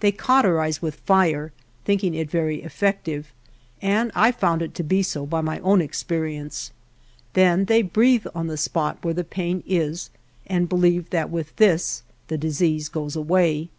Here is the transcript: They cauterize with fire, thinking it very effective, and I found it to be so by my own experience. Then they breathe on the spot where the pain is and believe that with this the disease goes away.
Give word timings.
They 0.00 0.12
cauterize 0.12 0.82
with 0.82 0.96
fire, 0.96 1.50
thinking 1.86 2.12
it 2.12 2.30
very 2.30 2.60
effective, 2.60 3.32
and 3.80 4.12
I 4.14 4.30
found 4.30 4.60
it 4.60 4.74
to 4.74 4.82
be 4.84 5.02
so 5.02 5.24
by 5.24 5.40
my 5.40 5.60
own 5.60 5.80
experience. 5.80 6.72
Then 7.32 7.64
they 7.64 7.80
breathe 7.80 8.26
on 8.34 8.48
the 8.48 8.58
spot 8.58 8.98
where 9.02 9.14
the 9.14 9.24
pain 9.24 9.62
is 9.66 10.10
and 10.46 10.68
believe 10.68 11.08
that 11.08 11.30
with 11.30 11.56
this 11.56 12.02
the 12.28 12.36
disease 12.36 12.90
goes 12.90 13.16
away. 13.16 13.70